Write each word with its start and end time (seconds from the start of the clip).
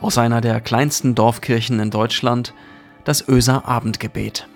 aus 0.00 0.18
einer 0.18 0.40
der 0.40 0.60
kleinsten 0.60 1.14
Dorfkirchen 1.14 1.80
in 1.80 1.90
Deutschland, 1.90 2.52
das 3.04 3.26
Öser 3.28 3.66
Abendgebet. 3.66 4.46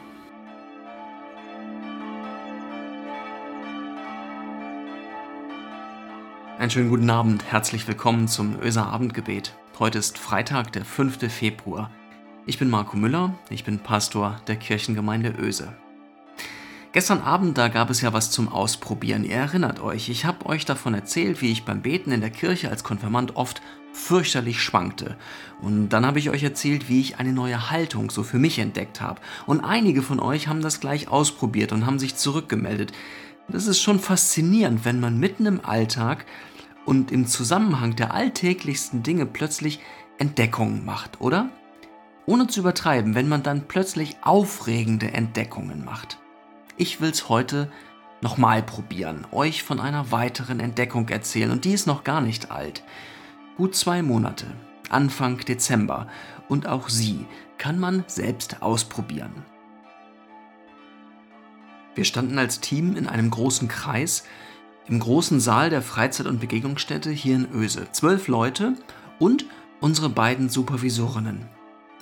Einen 6.58 6.70
schönen 6.70 6.90
guten 6.90 7.08
Abend, 7.08 7.44
herzlich 7.50 7.88
willkommen 7.88 8.28
zum 8.28 8.60
Öser 8.60 8.86
Abendgebet. 8.86 9.54
Heute 9.78 9.98
ist 9.98 10.18
Freitag, 10.18 10.72
der 10.72 10.84
5. 10.84 11.32
Februar. 11.32 11.90
Ich 12.44 12.58
bin 12.58 12.68
Marco 12.68 12.98
Müller, 12.98 13.32
ich 13.48 13.64
bin 13.64 13.78
Pastor 13.78 14.42
der 14.46 14.56
Kirchengemeinde 14.56 15.34
Öse. 15.38 15.72
Gestern 16.92 17.22
Abend, 17.22 17.56
da 17.56 17.68
gab 17.68 17.88
es 17.88 18.02
ja 18.02 18.12
was 18.12 18.30
zum 18.30 18.48
Ausprobieren. 18.48 19.24
Ihr 19.24 19.36
erinnert 19.36 19.80
euch, 19.80 20.08
ich 20.10 20.26
habe 20.26 20.44
euch 20.46 20.66
davon 20.66 20.92
erzählt, 20.92 21.40
wie 21.40 21.52
ich 21.52 21.64
beim 21.64 21.80
Beten 21.80 22.10
in 22.10 22.20
der 22.20 22.30
Kirche 22.30 22.68
als 22.68 22.84
Konfirmand 22.84 23.36
oft 23.36 23.62
fürchterlich 23.92 24.62
schwankte. 24.62 25.16
Und 25.60 25.90
dann 25.90 26.06
habe 26.06 26.18
ich 26.18 26.30
euch 26.30 26.42
erzählt, 26.42 26.88
wie 26.88 27.00
ich 27.00 27.18
eine 27.18 27.32
neue 27.32 27.70
Haltung 27.70 28.10
so 28.10 28.22
für 28.22 28.38
mich 28.38 28.58
entdeckt 28.58 29.00
habe. 29.00 29.20
Und 29.46 29.60
einige 29.60 30.02
von 30.02 30.20
euch 30.20 30.48
haben 30.48 30.62
das 30.62 30.80
gleich 30.80 31.08
ausprobiert 31.08 31.72
und 31.72 31.86
haben 31.86 31.98
sich 31.98 32.16
zurückgemeldet. 32.16 32.92
Das 33.48 33.66
ist 33.66 33.80
schon 33.80 33.98
faszinierend, 33.98 34.84
wenn 34.84 35.00
man 35.00 35.18
mitten 35.18 35.46
im 35.46 35.64
Alltag 35.64 36.24
und 36.84 37.10
im 37.12 37.26
Zusammenhang 37.26 37.96
der 37.96 38.14
alltäglichsten 38.14 39.02
Dinge 39.02 39.26
plötzlich 39.26 39.80
Entdeckungen 40.18 40.84
macht, 40.84 41.20
oder? 41.20 41.50
Ohne 42.26 42.46
zu 42.46 42.60
übertreiben, 42.60 43.14
wenn 43.14 43.28
man 43.28 43.42
dann 43.42 43.66
plötzlich 43.66 44.16
aufregende 44.22 45.12
Entdeckungen 45.12 45.84
macht. 45.84 46.18
Ich 46.76 47.00
will 47.00 47.10
es 47.10 47.28
heute 47.28 47.70
nochmal 48.20 48.62
probieren, 48.62 49.26
euch 49.32 49.62
von 49.62 49.80
einer 49.80 50.12
weiteren 50.12 50.60
Entdeckung 50.60 51.08
erzählen 51.08 51.50
und 51.50 51.64
die 51.64 51.72
ist 51.72 51.86
noch 51.86 52.04
gar 52.04 52.20
nicht 52.20 52.50
alt. 52.50 52.82
Gut 53.60 53.76
zwei 53.76 54.00
Monate, 54.00 54.46
Anfang 54.88 55.36
Dezember 55.36 56.06
und 56.48 56.66
auch 56.66 56.88
sie 56.88 57.26
kann 57.58 57.78
man 57.78 58.04
selbst 58.06 58.62
ausprobieren. 58.62 59.44
Wir 61.94 62.06
standen 62.06 62.38
als 62.38 62.60
Team 62.60 62.96
in 62.96 63.06
einem 63.06 63.30
großen 63.30 63.68
Kreis 63.68 64.24
im 64.86 64.98
großen 64.98 65.40
Saal 65.40 65.68
der 65.68 65.82
Freizeit- 65.82 66.26
und 66.26 66.40
Begegnungsstätte 66.40 67.10
hier 67.10 67.36
in 67.36 67.52
Öse. 67.52 67.86
Zwölf 67.92 68.28
Leute 68.28 68.76
und 69.18 69.44
unsere 69.82 70.08
beiden 70.08 70.48
Supervisorinnen. 70.48 71.46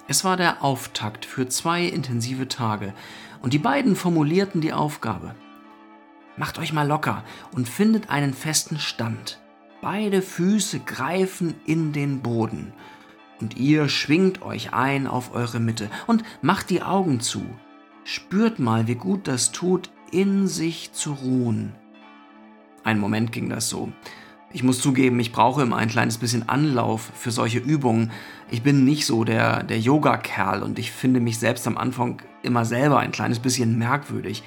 Es 0.06 0.22
war 0.22 0.36
der 0.36 0.62
Auftakt 0.62 1.24
für 1.24 1.48
zwei 1.48 1.82
intensive 1.86 2.46
Tage 2.46 2.94
und 3.42 3.52
die 3.52 3.58
beiden 3.58 3.96
formulierten 3.96 4.60
die 4.60 4.72
Aufgabe. 4.72 5.34
Macht 6.36 6.60
euch 6.60 6.72
mal 6.72 6.86
locker 6.86 7.24
und 7.50 7.68
findet 7.68 8.10
einen 8.10 8.32
festen 8.32 8.78
Stand. 8.78 9.40
Beide 9.80 10.22
Füße 10.22 10.80
greifen 10.80 11.54
in 11.64 11.92
den 11.92 12.20
Boden. 12.20 12.72
Und 13.40 13.56
ihr 13.56 13.88
schwingt 13.88 14.42
euch 14.42 14.72
ein 14.72 15.06
auf 15.06 15.32
eure 15.34 15.60
Mitte 15.60 15.88
und 16.08 16.24
macht 16.42 16.70
die 16.70 16.82
Augen 16.82 17.20
zu. 17.20 17.44
Spürt 18.02 18.58
mal, 18.58 18.88
wie 18.88 18.96
gut 18.96 19.28
das 19.28 19.52
tut, 19.52 19.90
in 20.10 20.48
sich 20.48 20.92
zu 20.92 21.12
ruhen. 21.12 21.74
Ein 22.82 22.98
Moment 22.98 23.30
ging 23.30 23.48
das 23.48 23.68
so. 23.68 23.92
Ich 24.52 24.64
muss 24.64 24.80
zugeben, 24.80 25.20
ich 25.20 25.30
brauche 25.30 25.62
immer 25.62 25.76
ein 25.76 25.90
kleines 25.90 26.18
bisschen 26.18 26.48
Anlauf 26.48 27.12
für 27.14 27.30
solche 27.30 27.58
Übungen. 27.58 28.10
Ich 28.50 28.62
bin 28.62 28.84
nicht 28.84 29.06
so 29.06 29.22
der, 29.22 29.62
der 29.62 29.78
Yoga-Kerl 29.78 30.62
und 30.62 30.78
ich 30.78 30.90
finde 30.90 31.20
mich 31.20 31.38
selbst 31.38 31.66
am 31.68 31.76
Anfang 31.76 32.22
immer 32.42 32.64
selber 32.64 32.98
ein 32.98 33.12
kleines 33.12 33.38
bisschen 33.38 33.78
merkwürdig. 33.78 34.42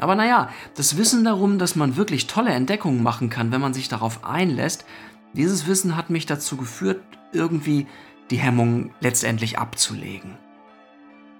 Aber 0.00 0.14
naja, 0.14 0.48
das 0.76 0.96
Wissen 0.96 1.24
darum, 1.24 1.58
dass 1.58 1.76
man 1.76 1.96
wirklich 1.96 2.26
tolle 2.26 2.50
Entdeckungen 2.50 3.02
machen 3.02 3.28
kann, 3.28 3.52
wenn 3.52 3.60
man 3.60 3.74
sich 3.74 3.88
darauf 3.88 4.24
einlässt, 4.24 4.86
dieses 5.34 5.66
Wissen 5.66 5.94
hat 5.94 6.08
mich 6.08 6.24
dazu 6.24 6.56
geführt, 6.56 7.02
irgendwie 7.32 7.86
die 8.30 8.38
Hemmung 8.38 8.94
letztendlich 9.00 9.58
abzulegen. 9.58 10.38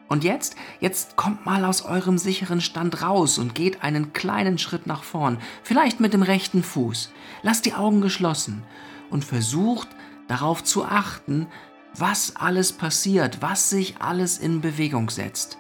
Und 0.08 0.25
jetzt, 0.25 0.56
jetzt 0.81 1.16
kommt 1.16 1.47
mal 1.47 1.65
aus 1.65 1.82
eurem 1.82 2.19
sicheren 2.19 2.60
Stand 2.60 3.00
raus 3.00 3.38
und 3.38 3.54
geht 3.54 3.82
einen 3.82 4.12
kleinen 4.12 4.59
Schritt 4.59 4.87
nach 4.87 5.04
vorn, 5.04 5.38
vielleicht 5.62 5.99
mit 5.99 6.12
dem 6.12 6.22
rechten 6.22 6.62
Fuß. 6.62 7.12
Lasst 7.43 7.65
die 7.65 7.75
Augen 7.75 8.03
geschlossen 8.03 8.62
und 9.09 9.25
versucht 9.25 9.88
darauf 10.28 10.62
zu 10.62 10.84
achten, 10.84 11.47
was 11.97 12.37
alles 12.37 12.72
passiert, 12.72 13.41
was 13.41 13.70
sich 13.70 14.00
alles 14.00 14.37
in 14.37 14.60
Bewegung 14.60 15.09
setzt. 15.09 15.59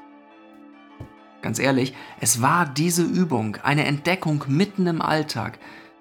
Ganz 1.42 1.58
ehrlich, 1.58 1.94
es 2.20 2.42
war 2.42 2.66
diese 2.66 3.02
Übung, 3.02 3.56
eine 3.62 3.86
Entdeckung 3.86 4.44
mitten 4.48 4.86
im 4.86 5.00
Alltag. 5.00 5.58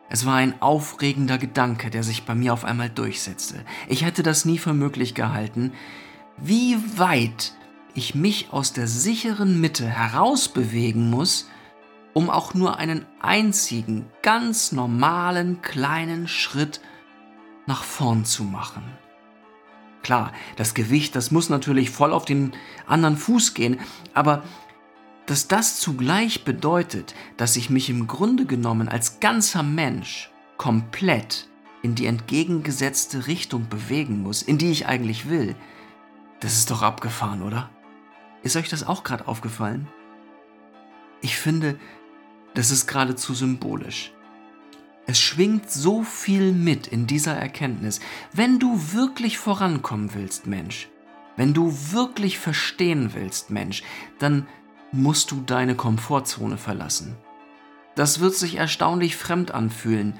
Es 0.09 0.25
war 0.25 0.35
ein 0.35 0.61
aufregender 0.61 1.37
Gedanke, 1.37 1.89
der 1.89 2.03
sich 2.03 2.25
bei 2.25 2.35
mir 2.35 2.53
auf 2.53 2.65
einmal 2.65 2.89
durchsetzte. 2.89 3.63
Ich 3.87 4.03
hätte 4.03 4.23
das 4.23 4.43
nie 4.43 4.57
für 4.57 4.73
möglich 4.73 5.15
gehalten, 5.15 5.71
wie 6.37 6.77
weit 6.97 7.53
ich 7.93 8.15
mich 8.15 8.51
aus 8.51 8.73
der 8.73 8.87
sicheren 8.87 9.61
Mitte 9.61 9.85
herausbewegen 9.85 11.09
muss, 11.09 11.47
um 12.13 12.29
auch 12.29 12.53
nur 12.53 12.77
einen 12.77 13.05
einzigen, 13.21 14.07
ganz 14.21 14.71
normalen 14.71 15.61
kleinen 15.61 16.27
Schritt 16.27 16.81
nach 17.65 17.83
vorn 17.83 18.25
zu 18.25 18.43
machen. 18.43 18.83
Klar, 20.01 20.31
das 20.55 20.73
Gewicht, 20.73 21.15
das 21.15 21.29
muss 21.29 21.49
natürlich 21.49 21.91
voll 21.91 22.13
auf 22.13 22.25
den 22.25 22.53
anderen 22.87 23.17
Fuß 23.17 23.53
gehen, 23.53 23.79
aber 24.13 24.43
dass 25.29 25.47
das 25.47 25.79
zugleich 25.79 26.43
bedeutet, 26.43 27.13
dass 27.37 27.55
ich 27.55 27.69
mich 27.69 27.91
im 27.91 28.07
Grunde 28.07 28.47
genommen 28.47 28.89
als 28.89 29.19
ganzer 29.19 29.61
Mensch 29.61 30.31
komplett 30.57 31.47
in 31.83 31.93
die 31.93 32.07
entgegengesetzte 32.07 33.27
Richtung 33.27 33.69
bewegen 33.69 34.23
muss, 34.23 34.41
in 34.41 34.57
die 34.57 34.71
ich 34.71 34.87
eigentlich 34.87 35.29
will, 35.29 35.55
das 36.39 36.53
ist 36.53 36.71
doch 36.71 36.81
abgefahren, 36.81 37.43
oder? 37.43 37.69
Ist 38.41 38.55
euch 38.55 38.69
das 38.69 38.87
auch 38.87 39.03
gerade 39.03 39.27
aufgefallen? 39.27 39.87
Ich 41.21 41.37
finde, 41.37 41.77
das 42.55 42.71
ist 42.71 42.87
geradezu 42.87 43.35
symbolisch. 43.35 44.11
Es 45.05 45.19
schwingt 45.19 45.69
so 45.69 46.01
viel 46.01 46.53
mit 46.53 46.87
in 46.87 47.05
dieser 47.05 47.35
Erkenntnis. 47.35 47.99
Wenn 48.33 48.57
du 48.57 48.93
wirklich 48.93 49.37
vorankommen 49.37 50.09
willst, 50.15 50.47
Mensch, 50.47 50.89
wenn 51.37 51.53
du 51.53 51.71
wirklich 51.91 52.39
verstehen 52.39 53.11
willst, 53.13 53.51
Mensch, 53.51 53.83
dann 54.17 54.47
musst 54.91 55.31
du 55.31 55.41
deine 55.45 55.75
Komfortzone 55.75 56.57
verlassen. 56.57 57.15
Das 57.95 58.19
wird 58.19 58.33
sich 58.33 58.55
erstaunlich 58.55 59.15
fremd 59.15 59.51
anfühlen, 59.51 60.13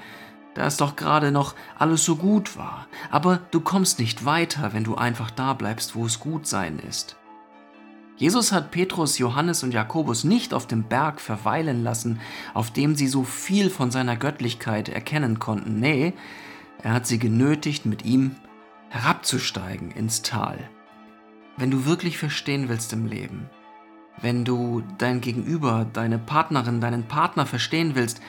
da 0.54 0.66
es 0.66 0.78
doch 0.78 0.96
gerade 0.96 1.32
noch 1.32 1.56
alles 1.78 2.04
so 2.04 2.16
gut 2.16 2.58
war. 2.58 2.88
Aber 3.12 3.40
du 3.52 3.62
kommst 3.62 4.00
nicht 4.00 4.26
weiter, 4.26 4.74
wenn 4.74 4.84
du 4.84 4.96
einfach 4.96 5.32
da 5.32 5.54
bleibst, 5.54 5.96
wo 5.96 6.06
es 6.06 6.20
gut 6.20 6.48
sein 6.48 6.80
ist. 6.80 7.16
Jesus 8.18 8.52
hat 8.52 8.72
Petrus, 8.72 9.18
Johannes 9.18 9.64
und 9.64 9.74
Jakobus 9.74 10.26
nicht 10.26 10.54
auf 10.54 10.68
dem 10.68 10.84
Berg 10.84 11.22
verweilen 11.22 11.84
lassen, 11.84 12.20
auf 12.54 12.70
dem 12.70 12.96
sie 12.96 13.08
so 13.08 13.24
viel 13.24 13.70
von 13.70 13.92
seiner 13.92 14.18
Göttlichkeit 14.18 14.90
erkennen 14.90 15.40
konnten. 15.40 15.80
Nee, 15.80 16.14
er 16.84 16.92
hat 16.94 17.08
sie 17.08 17.18
genötigt, 17.18 17.86
mit 17.86 18.04
ihm 18.04 18.36
herabzusteigen 18.90 19.92
ins 19.92 20.22
Tal. 20.22 20.70
Wenn 21.56 21.72
du 21.72 21.86
wirklich 21.86 22.18
verstehen 22.18 22.68
willst 22.68 22.92
im 22.92 23.06
Leben, 23.06 23.50
wenn 24.22 24.46
du 24.46 24.84
dein 24.98 25.22
Gegenüber, 25.22 25.86
deine 25.92 26.18
Partnerin, 26.18 26.82
deinen 26.82 27.04
Partner 27.04 27.46
verstehen 27.46 27.96
willst, 27.96 28.22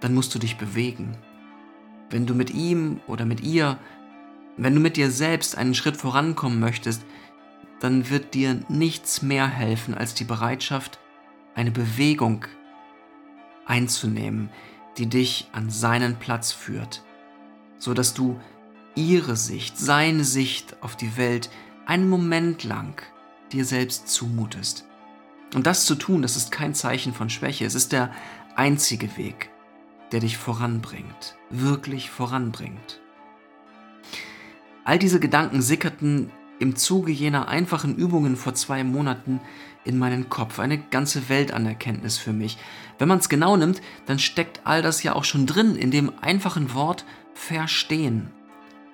dann 0.00 0.14
musst 0.14 0.34
du 0.34 0.38
dich 0.38 0.56
bewegen. 0.56 1.16
Wenn 2.10 2.26
du 2.26 2.34
mit 2.34 2.50
ihm 2.50 3.00
oder 3.06 3.24
mit 3.24 3.40
ihr, 3.40 3.78
wenn 4.56 4.74
du 4.74 4.80
mit 4.80 4.96
dir 4.96 5.10
selbst 5.10 5.56
einen 5.56 5.74
Schritt 5.74 5.96
vorankommen 5.96 6.60
möchtest, 6.60 7.04
dann 7.80 8.10
wird 8.10 8.34
dir 8.34 8.60
nichts 8.68 9.22
mehr 9.22 9.46
helfen 9.46 9.94
als 9.94 10.14
die 10.14 10.24
Bereitschaft, 10.24 10.98
eine 11.54 11.70
Bewegung 11.70 12.44
einzunehmen, 13.66 14.50
die 14.98 15.06
dich 15.06 15.48
an 15.52 15.70
seinen 15.70 16.16
Platz 16.16 16.52
führt, 16.52 17.02
so 17.78 17.94
dass 17.94 18.14
du 18.14 18.38
ihre 18.94 19.36
Sicht, 19.36 19.78
seine 19.78 20.24
Sicht 20.24 20.76
auf 20.82 20.96
die 20.96 21.16
Welt 21.16 21.50
einen 21.86 22.08
Moment 22.08 22.62
lang 22.64 23.02
dir 23.52 23.64
selbst 23.64 24.08
zumutest. 24.08 24.84
Und 25.54 25.66
das 25.66 25.84
zu 25.84 25.94
tun, 25.94 26.22
das 26.22 26.36
ist 26.36 26.50
kein 26.50 26.74
Zeichen 26.74 27.12
von 27.12 27.28
Schwäche, 27.28 27.64
es 27.64 27.74
ist 27.74 27.92
der 27.92 28.10
einzige 28.56 29.16
Weg, 29.16 29.50
der 30.10 30.20
dich 30.20 30.36
voranbringt, 30.36 31.36
wirklich 31.50 32.10
voranbringt. 32.10 33.00
All 34.84 34.98
diese 34.98 35.20
Gedanken 35.20 35.62
sickerten 35.62 36.30
im 36.58 36.76
Zuge 36.76 37.12
jener 37.12 37.48
einfachen 37.48 37.96
Übungen 37.96 38.36
vor 38.36 38.54
zwei 38.54 38.84
Monaten 38.84 39.40
in 39.84 39.98
meinen 39.98 40.28
Kopf. 40.28 40.58
Eine 40.58 40.78
ganze 40.78 41.28
Welt 41.28 41.52
an 41.52 41.66
Erkenntnis 41.66 42.18
für 42.18 42.32
mich. 42.32 42.58
Wenn 42.98 43.08
man 43.08 43.18
es 43.18 43.28
genau 43.28 43.56
nimmt, 43.56 43.80
dann 44.06 44.18
steckt 44.18 44.60
all 44.64 44.82
das 44.82 45.02
ja 45.02 45.14
auch 45.14 45.24
schon 45.24 45.46
drin 45.46 45.76
in 45.76 45.90
dem 45.90 46.12
einfachen 46.20 46.72
Wort 46.74 47.04
verstehen. 47.34 48.30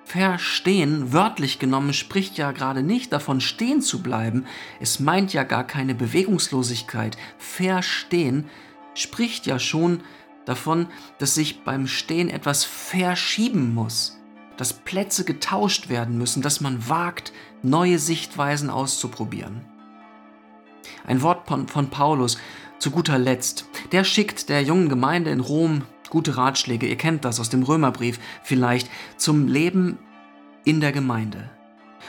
Verstehen, 0.09 1.13
wörtlich 1.13 1.59
genommen, 1.59 1.93
spricht 1.93 2.39
ja 2.39 2.51
gerade 2.51 2.81
nicht 2.81 3.13
davon, 3.13 3.41
stehen 3.41 3.79
zu 3.79 4.01
bleiben. 4.01 4.45
Es 4.79 4.99
meint 4.99 5.33
ja 5.33 5.43
gar 5.43 5.67
keine 5.67 5.93
Bewegungslosigkeit. 5.93 7.15
Verstehen 7.37 8.49
spricht 8.95 9.45
ja 9.45 9.59
schon 9.59 10.01
davon, 10.45 10.87
dass 11.19 11.35
sich 11.35 11.63
beim 11.63 11.85
Stehen 11.85 12.31
etwas 12.31 12.65
verschieben 12.65 13.75
muss 13.75 14.19
dass 14.57 14.73
Plätze 14.73 15.23
getauscht 15.23 15.87
werden 15.87 16.17
müssen, 16.17 16.41
dass 16.41 16.59
man 16.59 16.89
wagt, 16.89 17.31
neue 17.63 17.97
Sichtweisen 17.97 18.69
auszuprobieren. 18.69 19.63
Ein 21.07 21.21
Wort 21.21 21.47
von, 21.47 21.89
Paulus 21.89 22.37
zu 22.77 22.91
guter 22.91 23.17
Letzt. 23.17 23.67
Der 23.93 24.03
schickt 24.03 24.49
der 24.49 24.61
jungen 24.61 24.89
Gemeinde 24.89 25.31
in 25.31 25.39
Rom 25.39 25.83
gute 26.09 26.37
Ratschläge, 26.37 26.87
ihr 26.87 26.97
kennt 26.97 27.25
das 27.25 27.39
aus 27.39 27.49
dem 27.49 27.63
Römerbrief 27.63 28.19
vielleicht, 28.43 28.89
zum 29.17 29.47
Leben 29.47 29.97
in 30.65 30.81
der 30.81 30.91
Gemeinde. 30.91 31.49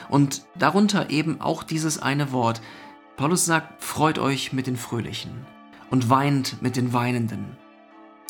Und 0.09 0.43
darunter 0.55 1.09
eben 1.09 1.41
auch 1.41 1.63
dieses 1.63 2.01
eine 2.01 2.31
Wort. 2.31 2.61
Paulus 3.17 3.45
sagt, 3.45 3.83
freut 3.83 4.19
euch 4.19 4.53
mit 4.53 4.67
den 4.67 4.77
Fröhlichen 4.77 5.45
und 5.89 6.09
weint 6.09 6.61
mit 6.61 6.75
den 6.75 6.93
Weinenden. 6.93 7.57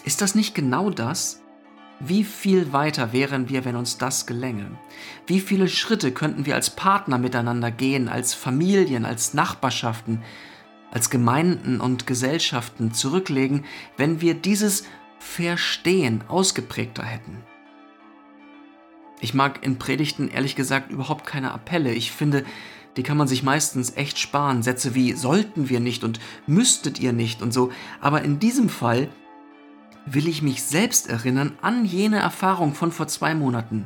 Ist 0.03 0.21
das 0.21 0.35
nicht 0.35 0.55
genau 0.55 0.89
das? 0.89 1.41
Wie 1.99 2.23
viel 2.23 2.73
weiter 2.73 3.13
wären 3.13 3.47
wir, 3.47 3.63
wenn 3.63 3.75
uns 3.75 3.99
das 3.99 4.25
gelänge? 4.25 4.71
Wie 5.27 5.39
viele 5.39 5.67
Schritte 5.67 6.11
könnten 6.11 6.47
wir 6.47 6.55
als 6.55 6.71
Partner 6.71 7.19
miteinander 7.19 7.69
gehen, 7.69 8.09
als 8.09 8.33
Familien, 8.33 9.05
als 9.05 9.35
Nachbarschaften, 9.35 10.23
als 10.89 11.11
Gemeinden 11.11 11.79
und 11.79 12.07
Gesellschaften 12.07 12.91
zurücklegen, 12.91 13.65
wenn 13.97 14.19
wir 14.19 14.33
dieses 14.33 14.85
Verstehen 15.21 16.23
ausgeprägter 16.27 17.03
hätten? 17.03 17.37
Ich 19.21 19.35
mag 19.35 19.63
in 19.63 19.77
Predigten 19.77 20.27
ehrlich 20.27 20.55
gesagt 20.55 20.91
überhaupt 20.91 21.27
keine 21.27 21.51
Appelle. 21.53 21.93
Ich 21.93 22.11
finde, 22.11 22.43
die 22.97 23.03
kann 23.03 23.17
man 23.17 23.27
sich 23.27 23.43
meistens 23.43 23.95
echt 23.95 24.17
sparen. 24.17 24.63
Sätze 24.63 24.95
wie 24.95 25.13
sollten 25.13 25.69
wir 25.69 25.79
nicht 25.79 26.03
und 26.03 26.19
müsstet 26.47 26.99
ihr 26.99 27.13
nicht 27.13 27.43
und 27.43 27.53
so. 27.53 27.71
Aber 28.01 28.23
in 28.23 28.39
diesem 28.39 28.67
Fall 28.67 29.09
will 30.07 30.27
ich 30.27 30.41
mich 30.41 30.63
selbst 30.63 31.07
erinnern 31.07 31.53
an 31.61 31.85
jene 31.85 32.17
Erfahrung 32.17 32.73
von 32.73 32.91
vor 32.91 33.07
zwei 33.07 33.35
Monaten. 33.35 33.85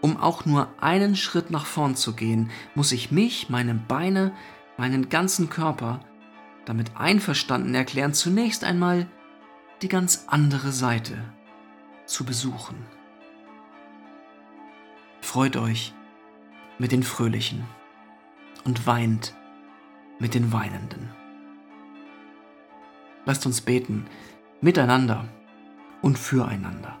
Um 0.00 0.16
auch 0.18 0.46
nur 0.46 0.68
einen 0.80 1.16
Schritt 1.16 1.50
nach 1.50 1.66
vorn 1.66 1.96
zu 1.96 2.14
gehen, 2.14 2.50
muss 2.76 2.92
ich 2.92 3.10
mich, 3.10 3.50
meine 3.50 3.74
Beine, 3.74 4.32
meinen 4.78 5.08
ganzen 5.08 5.50
Körper 5.50 6.00
damit 6.64 6.92
einverstanden 6.96 7.74
erklären, 7.74 8.14
zunächst 8.14 8.62
einmal 8.62 9.08
die 9.82 9.88
ganz 9.88 10.24
andere 10.28 10.72
Seite 10.72 11.18
zu 12.06 12.24
besuchen. 12.24 12.76
Freut 15.20 15.56
euch 15.56 15.92
mit 16.78 16.92
den 16.92 17.02
Fröhlichen 17.02 17.64
und 18.64 18.86
weint 18.86 19.34
mit 20.18 20.34
den 20.34 20.52
Weinenden. 20.52 21.10
Lasst 23.26 23.44
uns 23.44 23.60
beten, 23.60 24.06
miteinander 24.60 25.26
und 26.00 26.18
füreinander. 26.18 26.98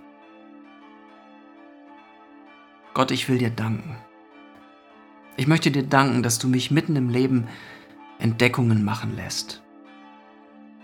Gott, 2.92 3.10
ich 3.10 3.28
will 3.28 3.38
dir 3.38 3.50
danken. 3.50 3.96
Ich 5.36 5.46
möchte 5.46 5.70
dir 5.70 5.82
danken, 5.82 6.22
dass 6.22 6.38
du 6.38 6.48
mich 6.48 6.70
mitten 6.70 6.96
im 6.96 7.08
Leben 7.08 7.46
Entdeckungen 8.18 8.84
machen 8.84 9.14
lässt. 9.16 9.62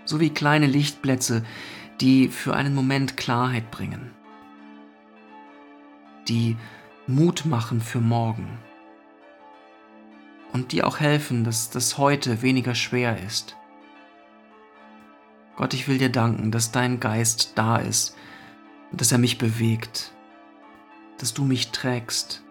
So 0.04 0.20
wie 0.20 0.30
kleine 0.30 0.66
Lichtplätze, 0.66 1.44
die 2.00 2.28
für 2.28 2.54
einen 2.54 2.74
Moment 2.74 3.16
Klarheit 3.16 3.70
bringen, 3.70 4.10
die 6.28 6.56
Mut 7.06 7.44
machen 7.44 7.80
für 7.80 8.00
morgen 8.00 8.58
und 10.52 10.72
die 10.72 10.84
auch 10.84 11.00
helfen, 11.00 11.44
dass 11.44 11.70
das 11.70 11.98
heute 11.98 12.42
weniger 12.42 12.74
schwer 12.74 13.18
ist. 13.22 13.56
Gott, 15.56 15.74
ich 15.74 15.88
will 15.88 15.98
dir 15.98 16.08
danken, 16.08 16.50
dass 16.50 16.72
dein 16.72 17.00
Geist 17.00 17.52
da 17.56 17.76
ist 17.76 18.16
und 18.90 19.00
dass 19.00 19.12
er 19.12 19.18
mich 19.18 19.38
bewegt, 19.38 20.12
dass 21.18 21.34
du 21.34 21.44
mich 21.44 21.70
trägst, 21.70 22.42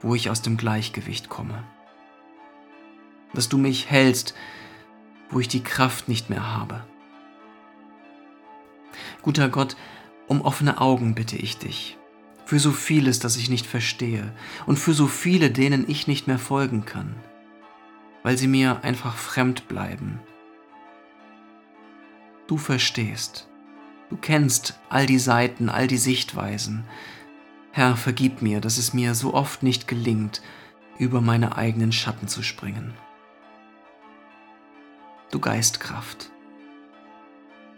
wo 0.00 0.14
ich 0.14 0.30
aus 0.30 0.42
dem 0.42 0.56
Gleichgewicht 0.56 1.28
komme, 1.28 1.64
dass 3.34 3.48
du 3.48 3.58
mich 3.58 3.90
hältst, 3.90 4.34
wo 5.30 5.40
ich 5.40 5.48
die 5.48 5.62
Kraft 5.62 6.08
nicht 6.08 6.30
mehr 6.30 6.54
habe. 6.54 6.84
Guter 9.22 9.48
Gott, 9.48 9.76
um 10.26 10.40
offene 10.42 10.80
Augen 10.80 11.14
bitte 11.14 11.36
ich 11.36 11.58
dich, 11.58 11.96
für 12.44 12.58
so 12.58 12.72
vieles, 12.72 13.18
das 13.18 13.36
ich 13.36 13.50
nicht 13.50 13.66
verstehe 13.66 14.32
und 14.66 14.78
für 14.78 14.94
so 14.94 15.06
viele, 15.06 15.50
denen 15.50 15.88
ich 15.88 16.06
nicht 16.06 16.26
mehr 16.26 16.38
folgen 16.38 16.84
kann, 16.84 17.14
weil 18.22 18.36
sie 18.36 18.48
mir 18.48 18.84
einfach 18.84 19.16
fremd 19.16 19.68
bleiben 19.68 20.20
Du 22.48 22.56
verstehst. 22.56 23.46
Du 24.08 24.16
kennst 24.16 24.80
all 24.88 25.04
die 25.04 25.18
Seiten, 25.18 25.68
all 25.68 25.86
die 25.86 25.98
Sichtweisen. 25.98 26.84
Herr, 27.72 27.94
vergib 27.94 28.40
mir, 28.40 28.62
dass 28.62 28.78
es 28.78 28.94
mir 28.94 29.14
so 29.14 29.34
oft 29.34 29.62
nicht 29.62 29.86
gelingt, 29.86 30.40
über 30.98 31.20
meine 31.20 31.56
eigenen 31.56 31.92
Schatten 31.92 32.26
zu 32.26 32.42
springen. 32.42 32.94
Du 35.30 35.40
Geistkraft, 35.40 36.30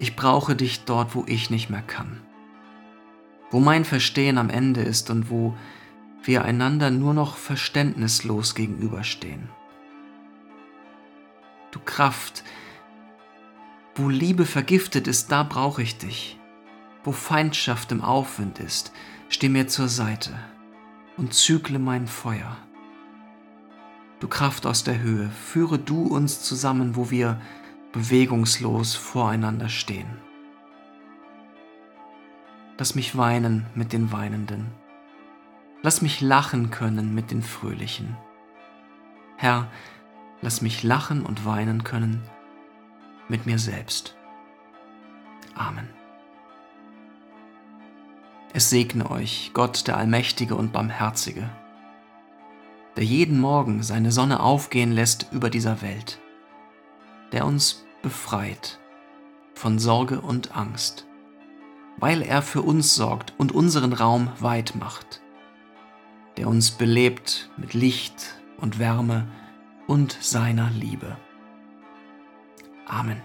ich 0.00 0.17
brauche 0.17 0.56
dich 0.56 0.85
dort, 0.85 1.14
wo 1.14 1.25
ich 1.26 1.50
nicht 1.50 1.70
mehr 1.70 1.82
kann, 1.82 2.20
wo 3.50 3.61
mein 3.61 3.85
Verstehen 3.85 4.38
am 4.38 4.49
Ende 4.50 4.81
ist 4.81 5.11
und 5.11 5.31
wo 5.31 5.55
wir 6.25 6.44
einander 6.44 6.91
nur 6.91 7.14
noch 7.14 7.37
verständnislos 7.37 8.55
gegenüberstehen. 8.55 9.50
Du 11.70 11.81
Kraft, 11.85 12.43
wo 13.94 14.08
Liebe 14.08 14.47
vergiftet 14.47 15.06
ist, 15.06 15.31
da 15.31 15.43
brauche 15.43 15.82
ich 15.82 15.99
dich. 15.99 16.38
Wo 17.05 17.12
Feindschaft 17.12 17.93
im 17.93 18.02
Aufwind 18.02 18.58
ist, 18.58 18.93
steh 19.29 19.49
mir 19.49 19.69
zur 19.69 19.88
Seite 19.88 20.32
und 21.17 21.35
zügle 21.35 21.79
mein 21.79 22.06
Feuer. 22.06 22.56
Du 24.19 24.29
Kraft 24.29 24.67
aus 24.67 24.85
der 24.85 25.00
Höhe, 25.00 25.31
führe 25.31 25.79
du 25.79 26.02
uns 26.02 26.43
zusammen, 26.43 26.97
wo 26.97 27.11
wir 27.11 27.41
bewegungslos 27.93 28.95
voreinander 28.95 29.69
stehen. 29.69 30.19
Lass 32.79 32.95
mich 32.95 33.17
weinen 33.17 33.67
mit 33.75 33.93
den 33.93 34.11
Weinenden. 34.11 34.73
Lass 35.83 36.01
mich 36.01 36.21
lachen 36.21 36.71
können 36.71 37.15
mit 37.15 37.31
den 37.31 37.43
Fröhlichen. 37.43 38.17
Herr, 39.37 39.69
lass 40.41 40.63
mich 40.63 40.83
lachen 40.83 41.25
und 41.25 41.45
weinen 41.45 41.85
können 41.85 42.23
mit 43.29 43.47
mir 43.47 43.59
selbst. 43.59 44.17
Amen. 45.55 45.89
Es 48.53 48.71
segne 48.71 49.11
euch 49.11 49.53
Gott 49.55 49.87
der 49.87 49.97
Allmächtige 49.97 50.57
und 50.57 50.73
Barmherzige, 50.73 51.49
der 52.97 53.05
jeden 53.05 53.38
Morgen 53.38 53.83
seine 53.83 54.11
Sonne 54.11 54.41
aufgehen 54.41 54.91
lässt 54.91 55.29
über 55.33 55.50
dieser 55.50 55.83
Welt, 55.83 56.19
der 57.33 57.47
uns 57.47 57.85
befreit 58.02 58.78
von 59.54 59.78
Sorge 59.78 60.21
und 60.21 60.57
Angst, 60.57 61.07
weil 61.99 62.23
er 62.23 62.42
für 62.42 62.62
uns 62.62 62.95
sorgt 62.95 63.35
und 63.38 63.52
unseren 63.52 63.92
Raum 63.92 64.30
weit 64.40 64.75
macht, 64.75 65.21
der 66.37 66.49
uns 66.49 66.71
belebt 66.71 67.50
mit 67.57 67.75
Licht 67.75 68.40
und 68.59 68.78
Wärme 68.78 69.28
und 69.87 70.16
seiner 70.21 70.71
Liebe. 70.71 71.16
Amen. 72.87 73.23